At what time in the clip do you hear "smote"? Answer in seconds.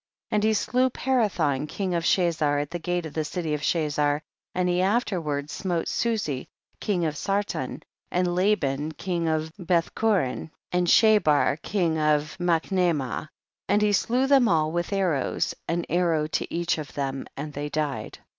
5.51-5.87